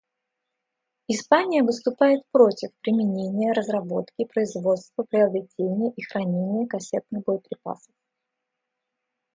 [1.09, 7.93] Испания выступает против применения, разработки, производства, приобретения и хранения кассетных боеприпасов.